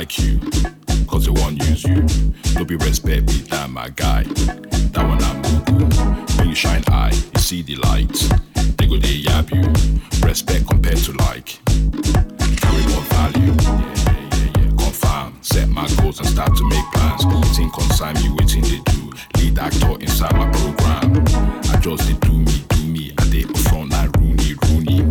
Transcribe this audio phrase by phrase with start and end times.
[0.00, 0.40] like you,
[1.06, 2.00] cause they won't use you.
[2.54, 4.22] Don't be respect me, that my guy.
[4.94, 5.42] That one I'm.
[6.38, 8.08] When you shine eye, you see the light.
[8.78, 9.68] They go they yab you.
[10.26, 11.60] Respect compared to like.
[12.62, 13.52] Carry more value.
[13.60, 14.70] Yeah, yeah, yeah.
[14.78, 15.36] Confirm.
[15.42, 17.26] Set my goals and start to make plans.
[17.26, 19.12] Waiting consign me, waiting they do.
[19.36, 21.12] Lead actor inside my program.
[21.74, 23.12] I just they do me, do me.
[23.18, 25.06] I they front like Rooney, Rooney.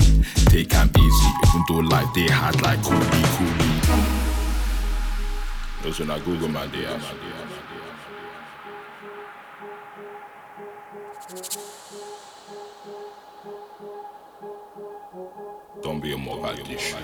[0.49, 3.28] Take am easy, even though like they had like Cody.
[5.91, 6.49] Google.
[15.81, 16.95] Don't be a Mogadishu.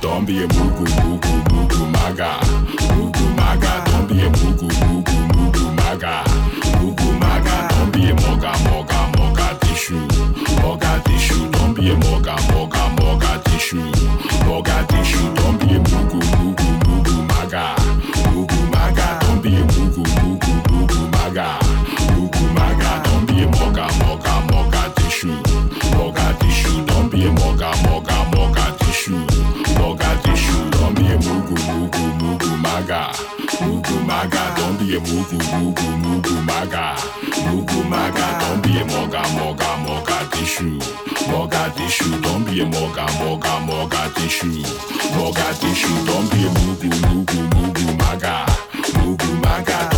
[0.00, 1.05] Don't be a mugu
[2.16, 2.40] maga.
[2.96, 3.84] Mugu maga.
[3.86, 6.24] Don't be a mugu mugu mugu maga.
[6.80, 7.68] Mugu maga.
[7.68, 10.08] Don't be a moga moga moga tissue.
[10.62, 11.50] Moga tissue.
[11.50, 13.84] Don't be a moga moga moga tissue.
[14.46, 15.34] Moga tissue.
[15.34, 16.35] Don't be a mugu
[34.96, 36.96] a mugu mugu mugu maga.
[37.50, 38.38] Mugu maga.
[38.40, 40.78] Don't be a moga moga moga tissue.
[41.28, 42.20] Moga tissue.
[42.22, 44.62] Don't be a moga moga moga tissue.
[45.16, 46.04] Moga tissue.
[46.06, 48.46] Don't be a mugu mugu mugu maga.
[48.94, 49.95] Mugu maga.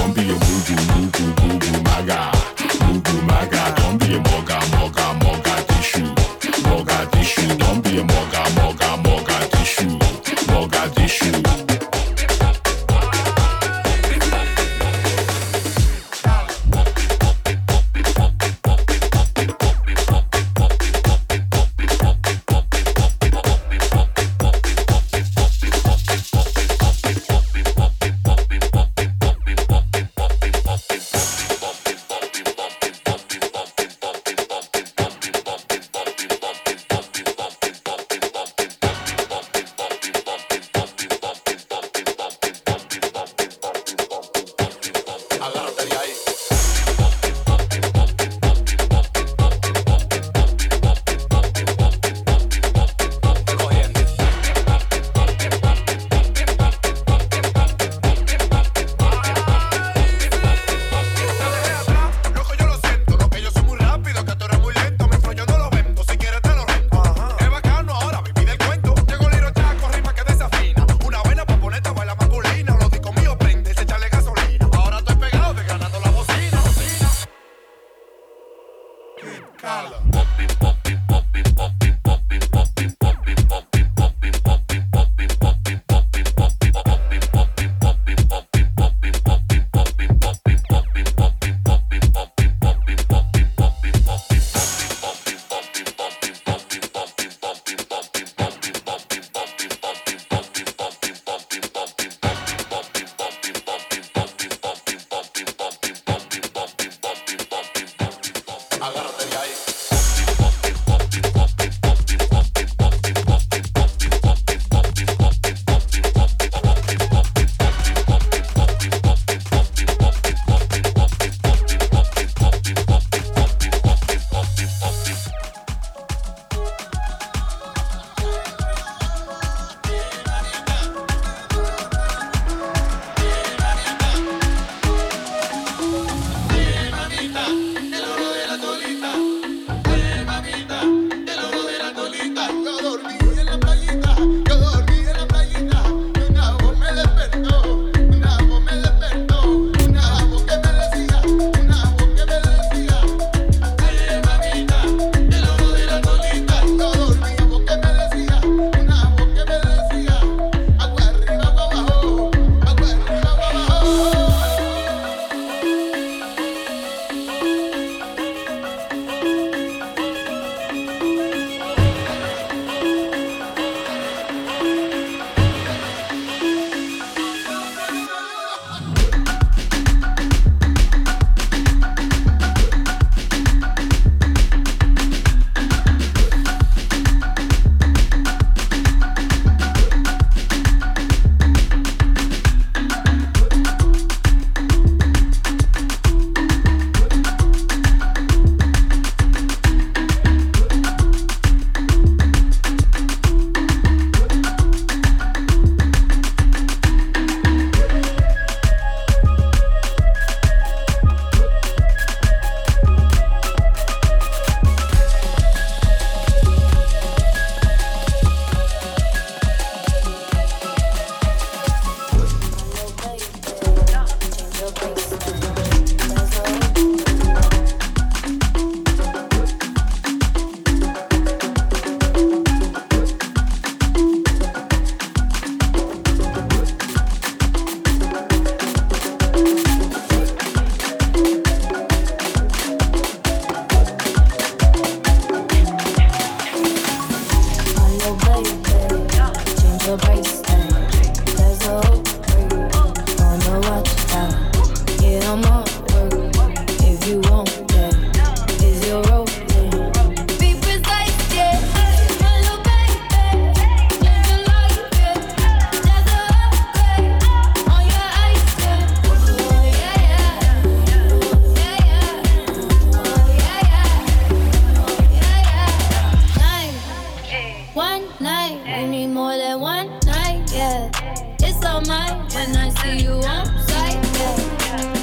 [281.86, 283.98] when I see you on site.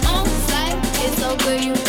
[0.07, 1.84] On site, it's over you.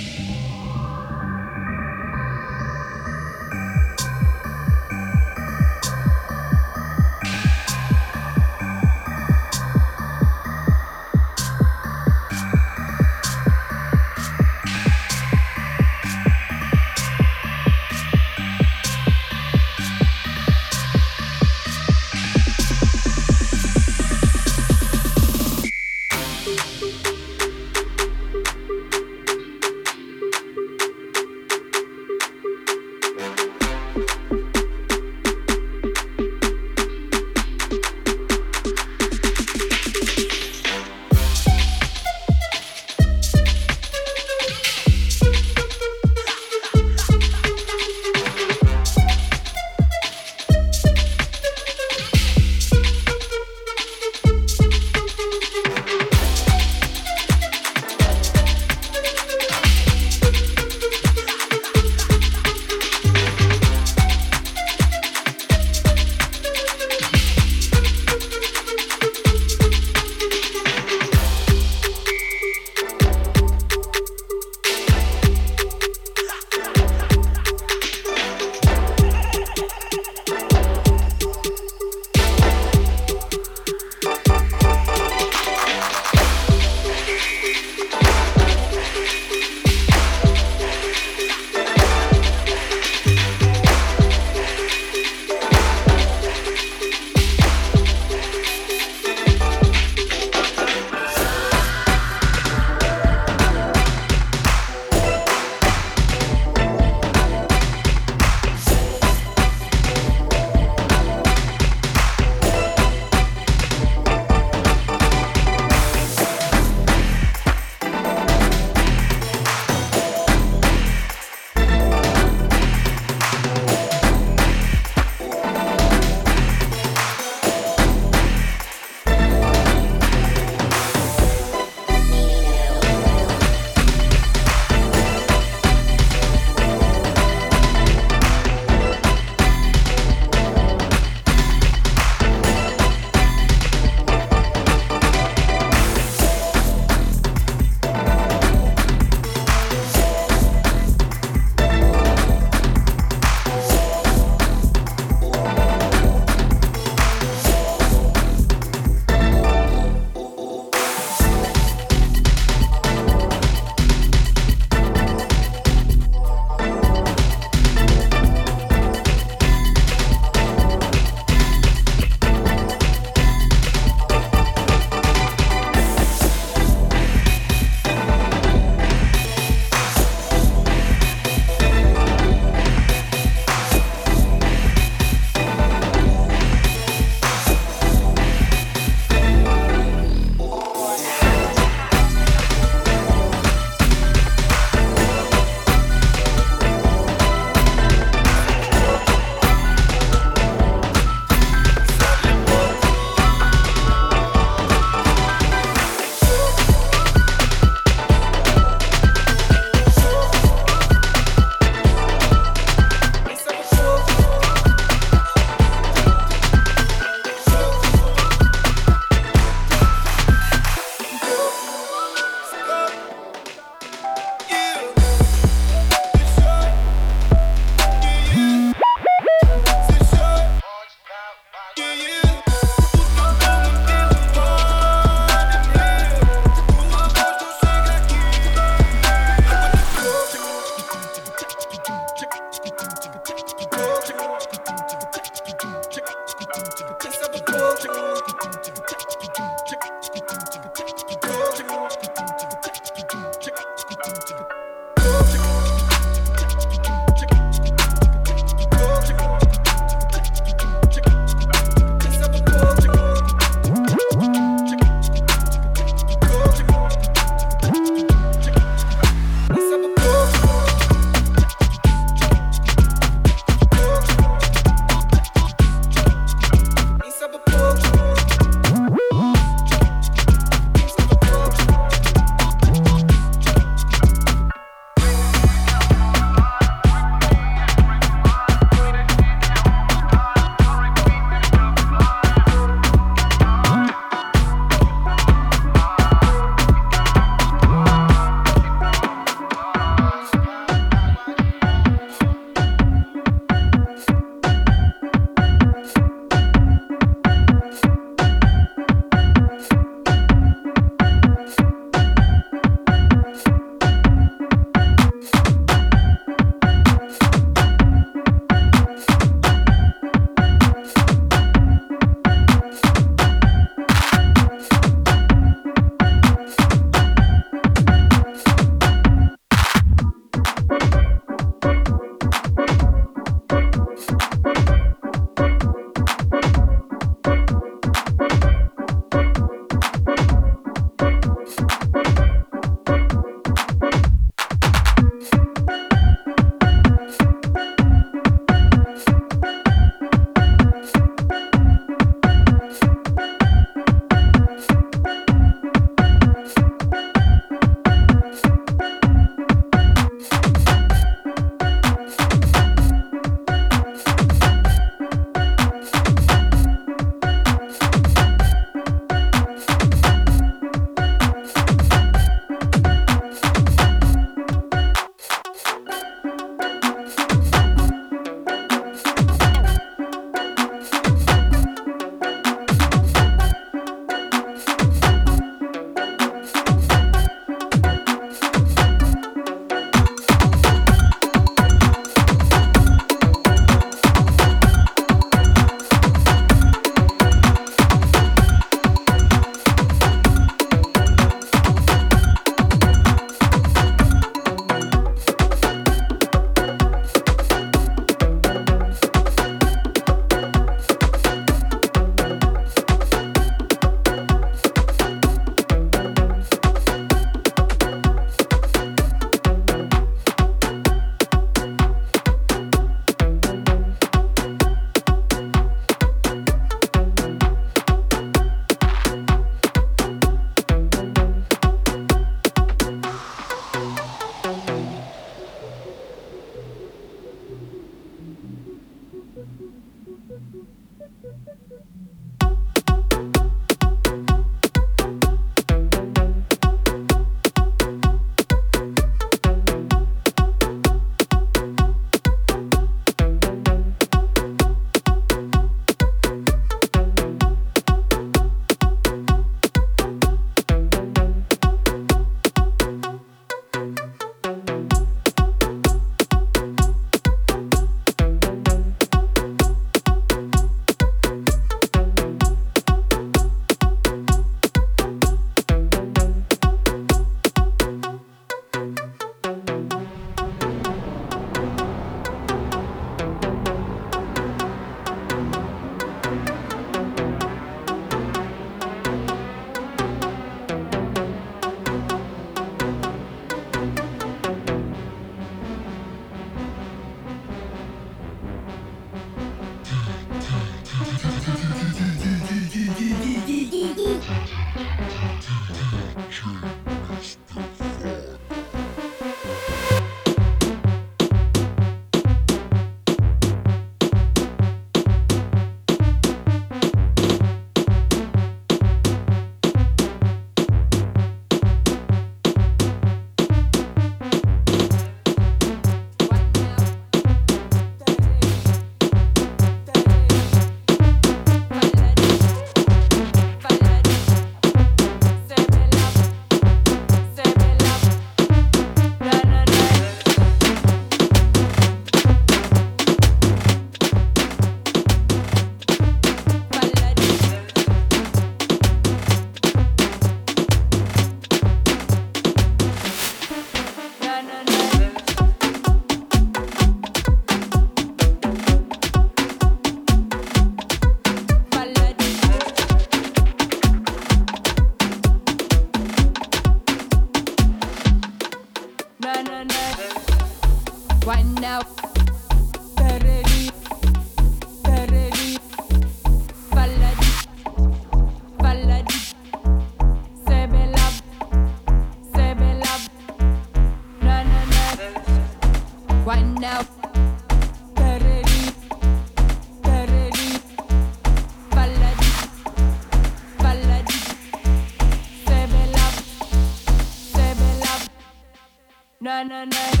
[599.43, 600.00] na na na.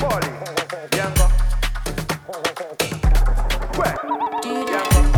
[0.00, 0.28] Polly,
[0.96, 1.26] Yamba,
[3.76, 3.96] where?
[4.72, 5.09] Yamba.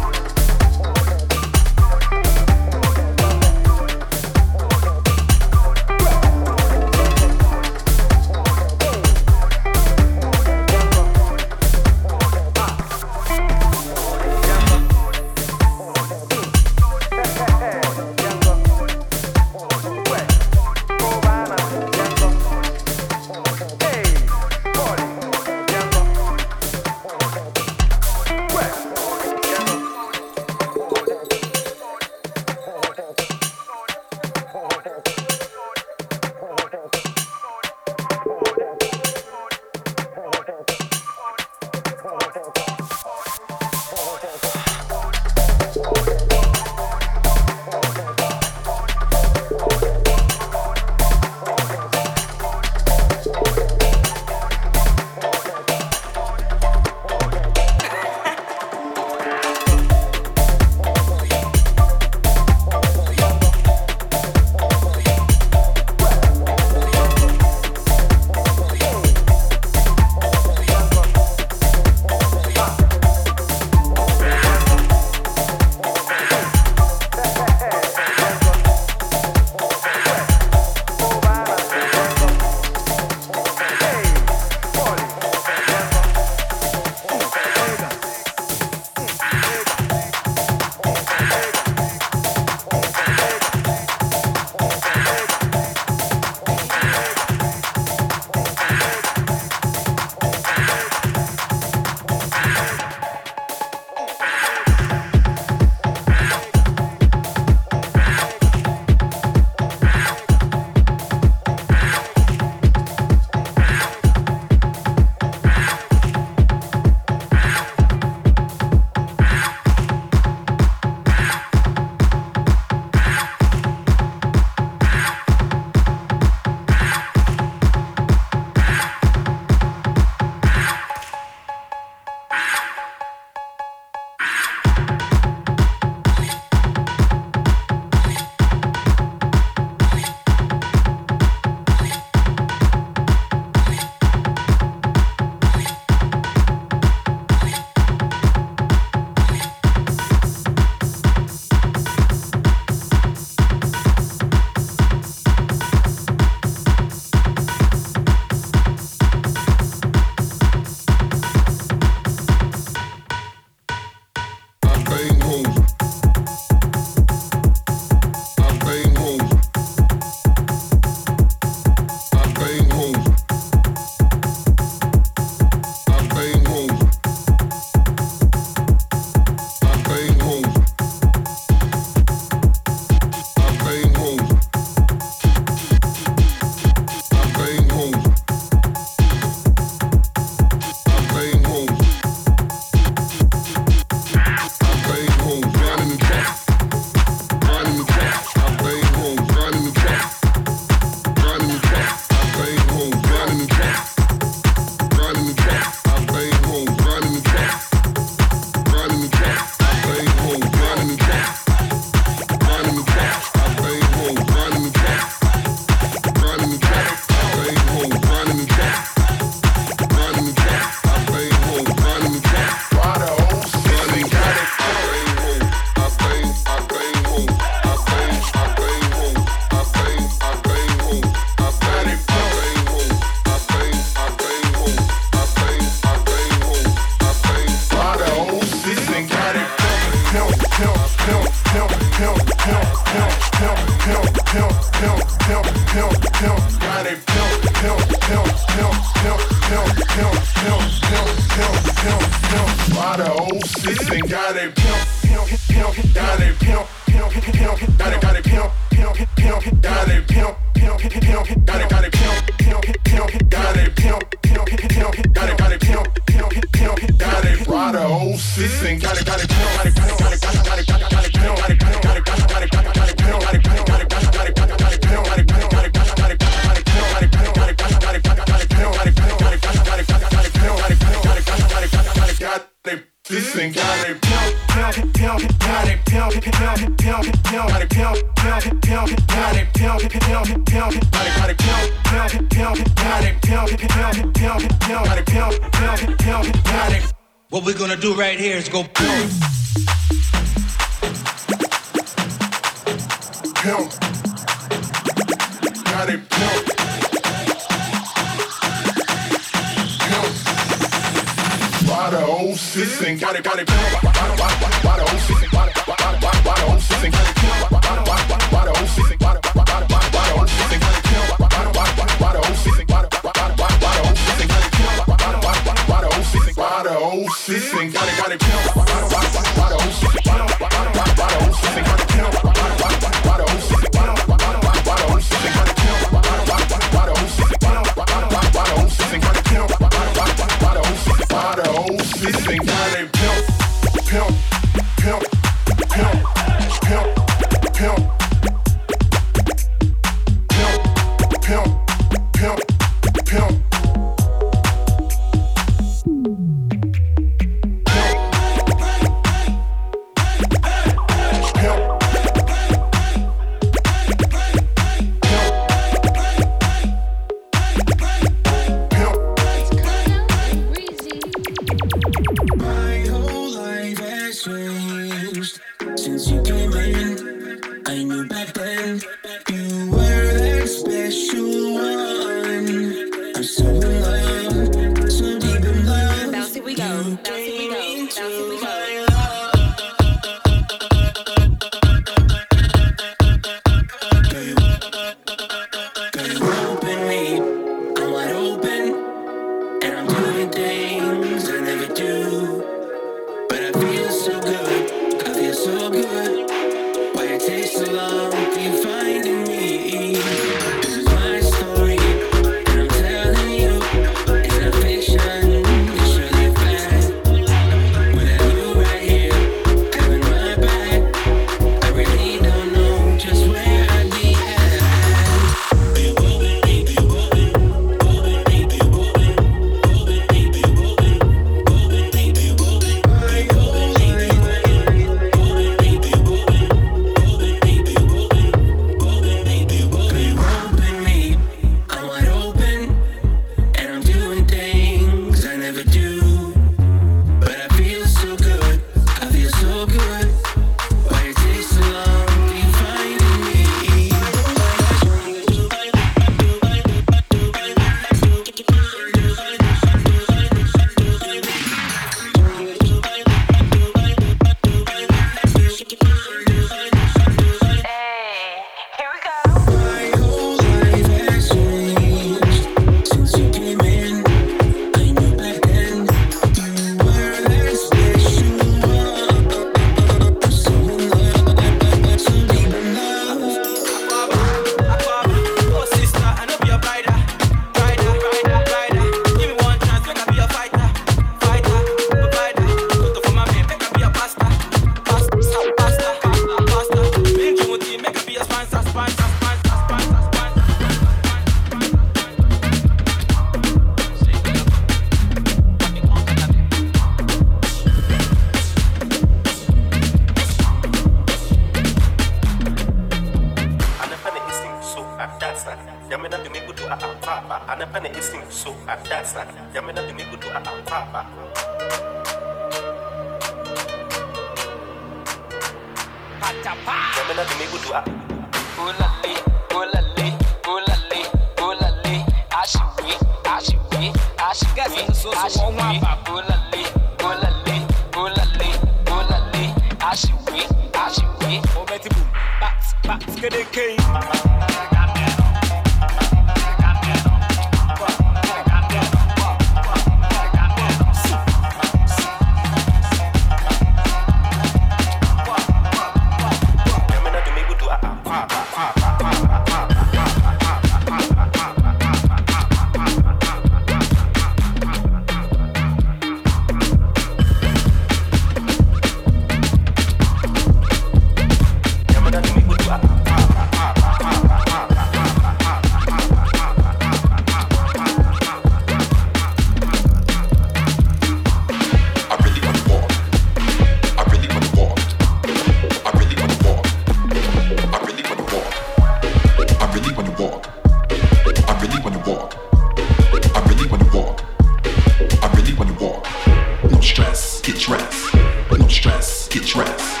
[597.46, 598.14] get dressed.
[598.58, 600.00] No stress, get dressed.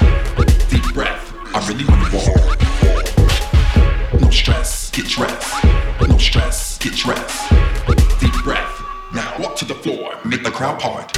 [0.68, 2.60] Deep breath, I really wanna walk.
[4.20, 5.64] No stress, get dressed.
[6.08, 7.48] No stress, get dressed.
[8.20, 8.82] Deep breath,
[9.14, 11.15] now walk to the floor, make the crowd part.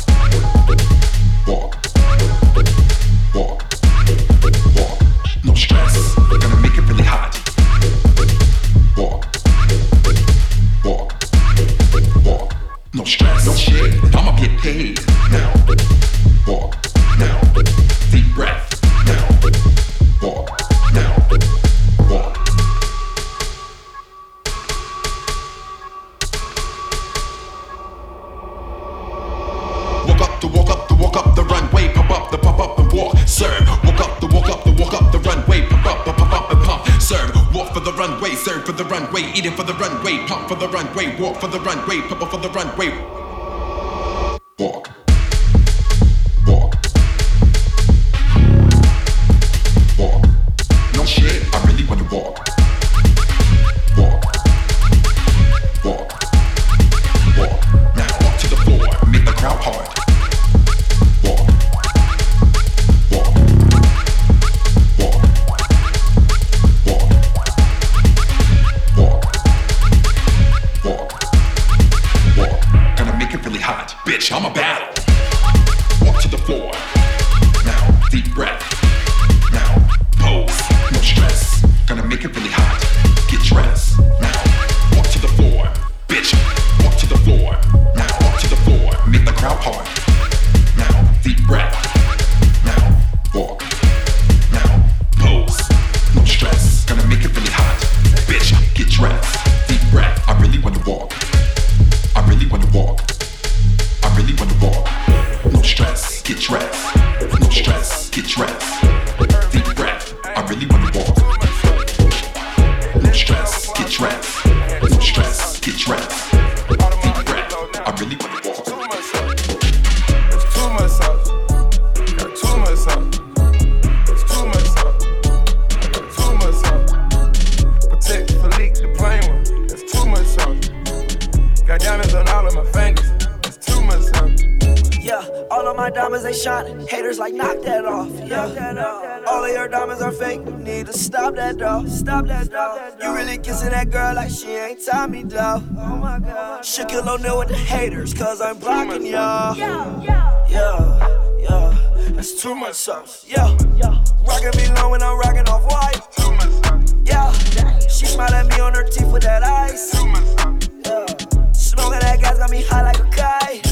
[137.29, 138.11] Like knock that off.
[138.26, 140.41] Yeah, all of your diamonds are fake.
[140.45, 141.87] You need to stop that though.
[141.87, 142.93] Stop that though.
[143.03, 145.62] You really kissing that girl like she ain't Tommy though.
[145.79, 146.64] Oh my god.
[146.64, 149.57] Should kill O'Neal with the haters, cause I'm blocking y'all.
[149.57, 150.03] Yeah,
[150.49, 152.12] yeah, yeah.
[152.12, 153.26] That's too much sauce.
[153.29, 154.03] Yeah, yeah.
[154.26, 156.01] Rockin' me low when I'm rockin' off white.
[156.16, 156.95] Too much sauce.
[157.05, 159.91] Yeah, she smile at me on her teeth with that ice.
[159.91, 160.68] Too much sauce.
[160.85, 163.68] Yeah, smoking that gas got me high like a kite.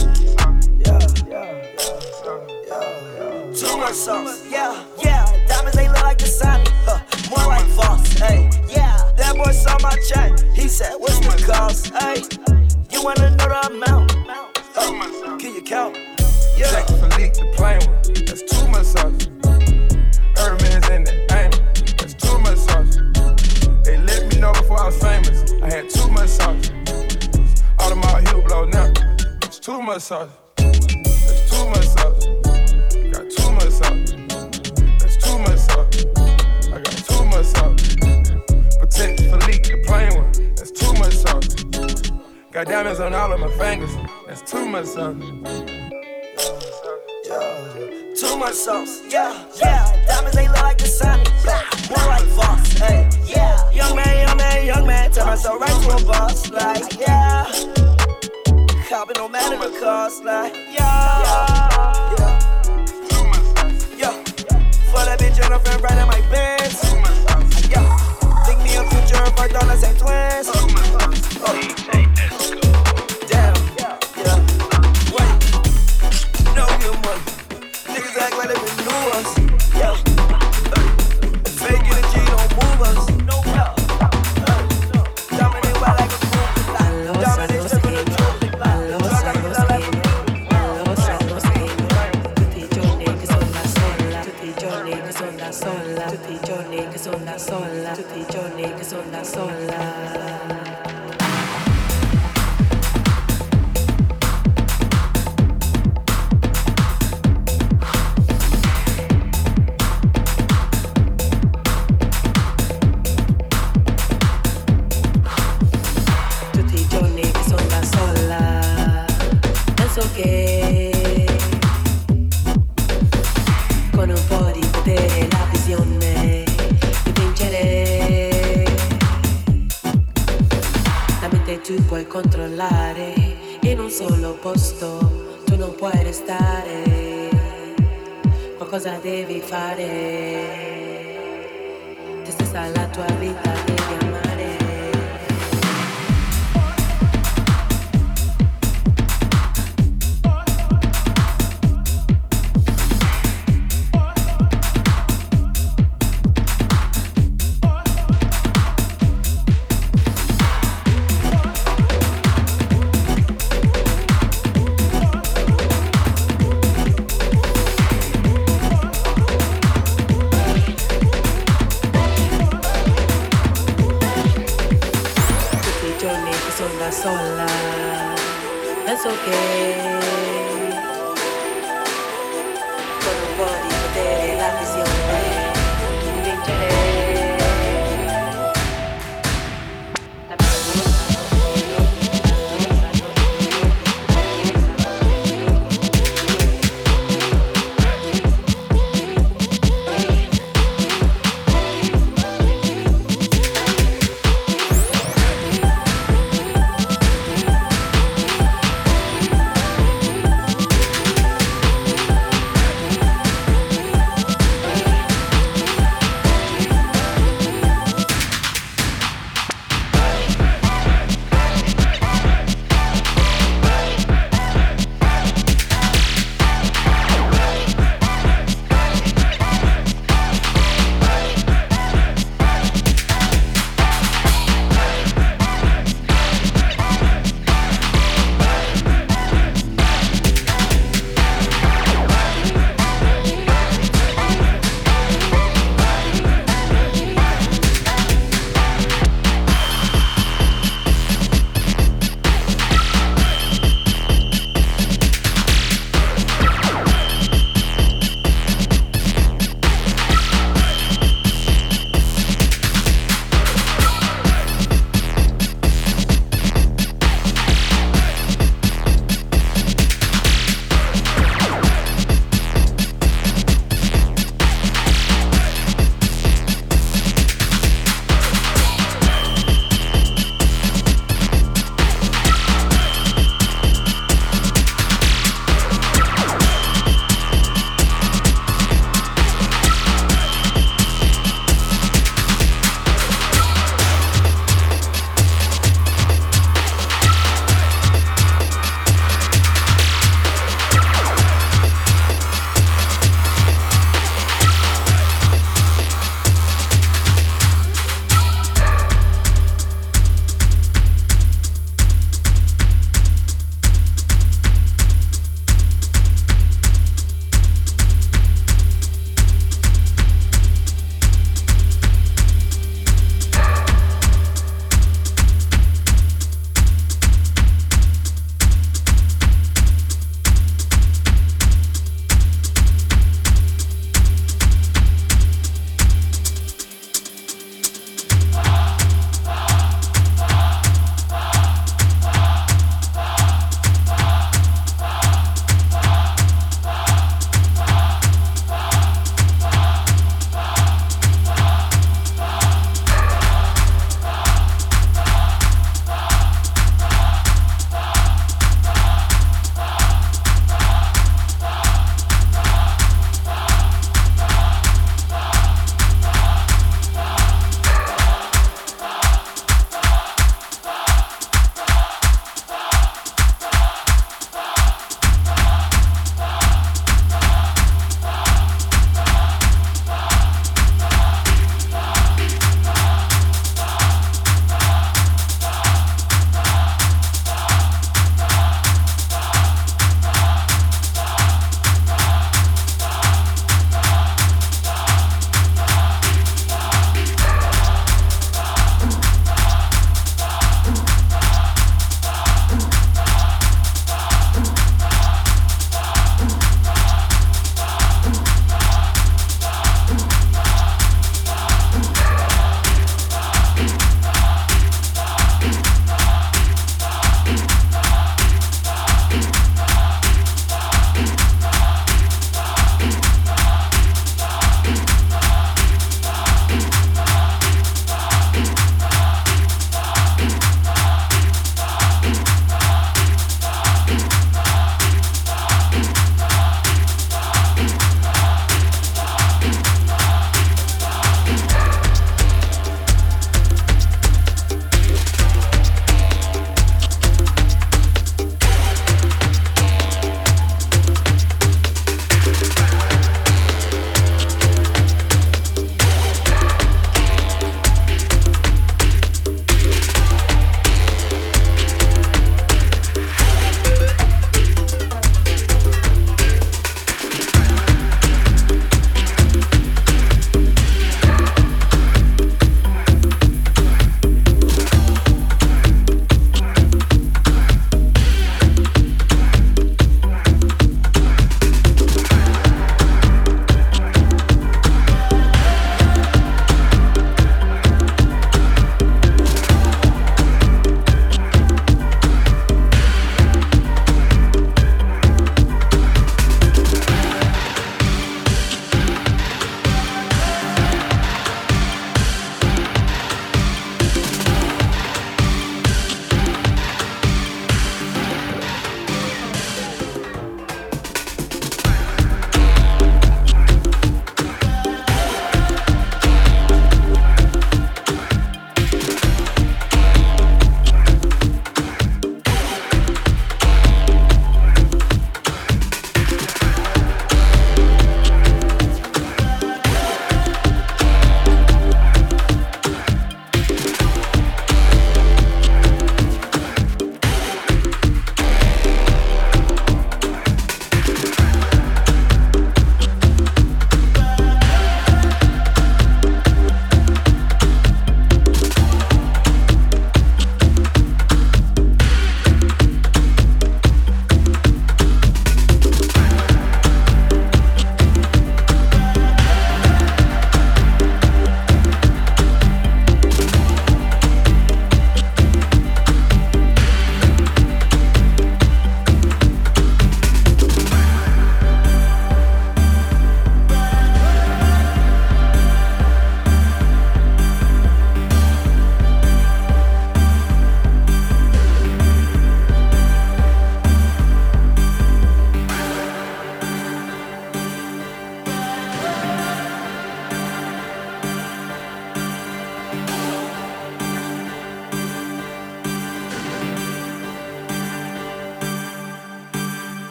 [3.86, 4.44] Much sauce.
[4.50, 5.24] Yeah, yeah.
[5.46, 6.98] Diamonds they look like the Sonic, huh?
[7.30, 8.18] More like Voss.
[8.18, 9.12] Hey, yeah.
[9.16, 10.32] That boy saw my check.
[10.56, 11.94] He said, What's the cost?
[11.94, 12.24] Hey,
[12.90, 14.10] you wanna know the amount?
[14.74, 15.38] Huh?
[15.38, 15.96] Can you count?
[16.56, 16.66] Yeah.
[16.66, 18.26] Patek Philippe, the plain one.
[18.26, 19.28] That's too much sauce.
[20.34, 21.52] Herman's in the aim.
[21.96, 22.96] That's too much sauce.
[23.84, 25.52] They let me know before I was famous.
[25.62, 26.70] I had too much sauce.
[27.78, 28.90] Audemars Hublot now.
[29.44, 30.30] It's too much sauce.
[30.56, 31.95] That's too much sauce.
[39.68, 40.32] The plain one.
[40.54, 42.10] That's too much sauce.
[42.52, 43.90] Got diamonds on all of my fingers.
[44.26, 45.16] That's too much sauce.
[48.18, 50.06] Too much sauce, yeah, yeah.
[50.06, 50.88] Diamonds they look like the
[51.42, 53.70] blah, more like Voss, hey, yeah.
[53.72, 57.44] Young man, young man, young man, turn myself right to a boss, like, yeah.
[58.88, 62.40] Copping no matter the cost, like, yeah, yeah,
[63.98, 64.22] yeah.
[64.90, 66.55] For that bitch and her friend right in my me
[69.46, 70.48] a future if our dollars ain't twins.
[70.48, 70.66] Oh.
[71.46, 71.54] oh.
[73.28, 73.98] Damn, yeah.
[75.12, 75.34] Wait,
[76.54, 77.22] no good money.
[77.92, 79.35] Niggas act like they been knew us.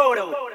[0.00, 0.49] Game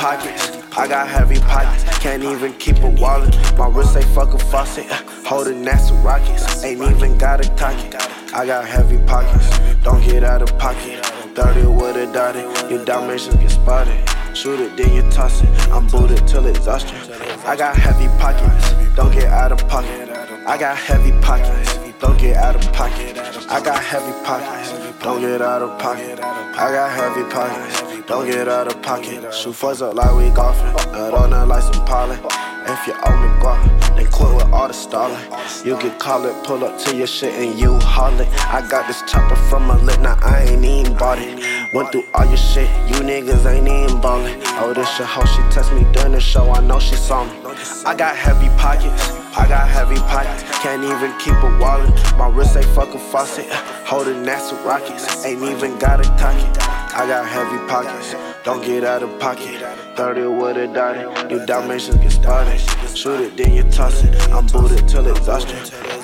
[0.00, 0.56] pockets.
[0.78, 1.84] I got heavy pockets.
[1.98, 3.36] Can't even keep a wallet.
[3.58, 4.90] My wrist ain't fucking faucet.
[4.90, 4.96] Uh,
[5.26, 6.64] holding NASA rockets.
[6.64, 7.94] Ain't even got a target.
[8.32, 9.46] I got heavy pockets.
[9.84, 11.04] Don't get out of pocket.
[11.36, 12.70] 30 with a dotted.
[12.70, 14.00] Your dimensions get spotted.
[14.34, 15.50] Shoot it, then you toss it.
[15.68, 16.96] I'm booted till exhaustion.
[17.44, 18.72] I got heavy pockets.
[18.96, 20.08] Don't get out of pocket.
[20.46, 21.78] I got heavy pockets.
[22.00, 23.18] Don't get out of pocket.
[23.50, 24.72] I got heavy pockets.
[25.02, 26.18] Don't get out of pocket.
[26.20, 28.06] I got heavy pockets.
[28.06, 29.32] Don't get out of pocket.
[29.32, 30.66] Shoot fuss up like we golfing.
[30.90, 32.18] Nut on there like some pollen.
[32.66, 33.60] If you owe me guap,
[33.94, 35.24] then quit with all the stalling.
[35.64, 38.12] You get call it, pull up to your shit and you haul.
[38.56, 41.38] I got this chopper from a lit, now I ain't even bought it.
[41.72, 44.40] Went through all your shit, you niggas ain't even ballin'.
[44.58, 47.32] Oh, this your hoe, she text me during the show, I know she saw me.
[47.86, 49.12] I got heavy pockets.
[49.38, 51.94] I got heavy pockets, can't even keep a wallet.
[52.18, 53.46] My wrist ain't fucking faucet,
[53.86, 56.50] holding NASA rockets, ain't even got a target.
[56.92, 59.60] I got heavy pockets, don't get out of pocket.
[59.96, 62.58] 30 with a dotted, your dimensions get spotted.
[62.96, 64.14] Shoot it, then you toss it.
[64.30, 65.58] I'm booted till exhaustion.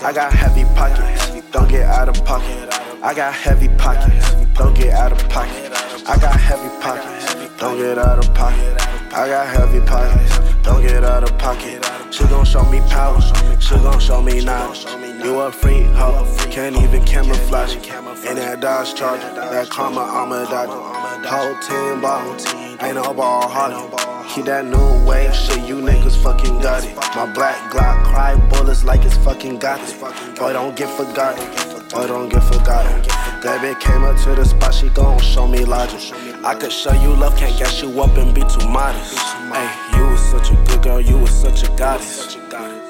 [0.04, 2.68] I got heavy pockets, don't get out of pocket.
[3.02, 5.72] I got heavy pockets, don't get out of pocket.
[6.06, 8.82] I got heavy pockets, don't get out of pocket.
[9.12, 11.95] I got heavy pockets, don't get out of pocket.
[12.10, 13.20] She gon' show me power,
[13.60, 14.84] she gon' show me knowledge.
[15.24, 17.74] You a freak, hoe, can't even camouflage.
[17.76, 21.28] In that Dodge Charger, that karma, I'm a dodger.
[21.28, 22.36] Whole team ball,
[22.80, 23.82] ain't no ball harder.
[24.28, 26.94] Keep that new wave shit, you niggas fucking got it.
[27.14, 30.00] My black Glock cry bullets like it's fucking got it.
[30.36, 31.44] Boy, don't get forgotten.
[31.88, 33.02] Boy, don't get forgotten.
[33.42, 36.00] That bitch came up to the spot, she gon' show me logic.
[36.46, 39.18] I could show you love, can't gas you up and be too modest.
[39.18, 42.36] Hey, you was such a good girl, you was such a goddess.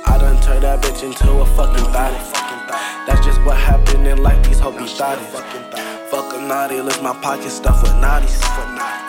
[0.04, 2.18] I done turned that bitch into a fucking body.
[3.06, 5.24] That's just what happened in life, these hoes be thotties.
[6.10, 8.36] Fuck a naughty, let's my pocket stuff with naughties.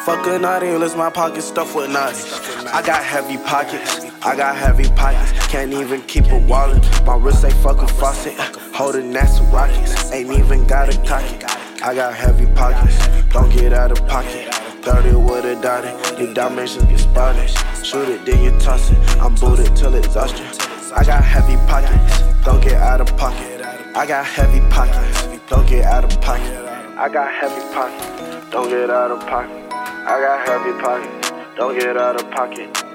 [0.05, 2.31] Fuck a naughty, let's my pocket stuff with naughties.
[2.67, 5.33] I got heavy pockets, I got heavy pockets.
[5.47, 6.85] Can't even keep a wallet.
[7.05, 8.39] My wrist ain't fucking faucet,
[8.73, 10.09] holding NASA rockets.
[10.13, 11.43] Ain't even got a target.
[11.83, 12.97] I got heavy pockets,
[13.38, 14.51] don't get out of pocket.
[14.81, 17.49] 30 with a dotted, your dimensions get spotted.
[17.85, 18.97] Shoot it, then you toss it.
[19.21, 20.47] I'm booted till exhaustion.
[20.95, 23.61] I got heavy pockets, don't get out of pocket.
[23.95, 26.57] I got heavy pockets, don't get out of pocket.
[26.97, 29.71] I got heavy pockets, don't get out of pocket.
[29.71, 32.86] I got heavy pockets, don't get out of pocket.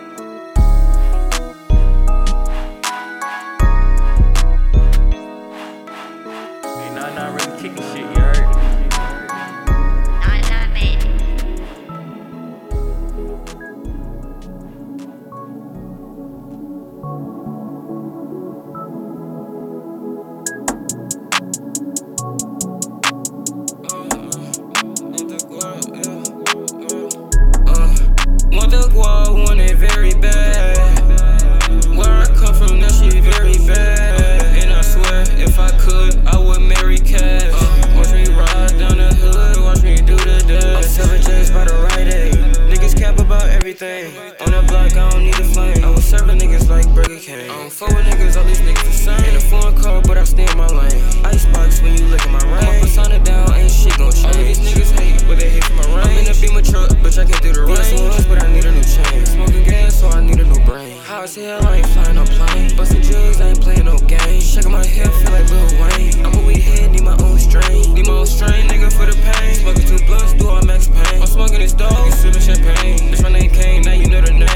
[43.73, 44.13] Everything.
[44.41, 45.85] On that block, I don't need a flame.
[45.85, 47.49] I was serving niggas like Burger King.
[47.51, 49.25] I don't fuck with niggas, all these niggas the same.
[49.25, 51.01] In a foreign car, but I stay in my lane.
[51.25, 52.69] Icebox when you look at my ring.
[52.69, 54.25] I'ma persona down, ain't shit gon' change.
[54.25, 56.09] All of these niggas hate, but they hate for my range.
[56.09, 58.01] I'm in a Beamer truck, bitch, I can't do the range.
[58.01, 59.27] ones, but I need a new chain.
[59.27, 61.02] Smoking gas, so I need a new brain.
[61.13, 62.75] As hell, I ain't flying no plane.
[62.75, 64.41] Bustin' jugs, I ain't playing no game.
[64.41, 66.25] Shaking my head, feel like Lil Wayne.
[66.25, 67.95] I'm a weed head, need my own strain.
[67.95, 69.55] Need my own strain, nigga, for the pain.
[69.55, 71.21] Smoking two blunts, do all max pain.
[71.21, 72.99] I'm smoking this dog, you sipping champagne.
[73.13, 74.52] Bitch, my name Kane, now you know the name.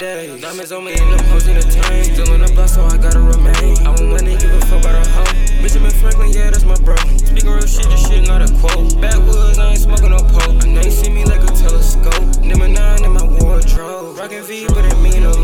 [0.00, 0.40] Days.
[0.40, 2.06] Diamonds on me and them hoes in the tank.
[2.06, 3.76] Still in the block, so I gotta remain.
[3.84, 5.28] I want money, give a fuck about a hoe.
[5.60, 6.96] Benjamin Franklin, yeah, that's my bro.
[7.20, 8.98] Speaking real shit, this shit not a quote.
[8.98, 10.64] Backwoods, I ain't smoking no poke.
[10.64, 12.40] I know you see me like a telescope.
[12.40, 14.16] Number nine in my wardrobe.
[14.16, 15.39] Rockin' V, but it mean alone.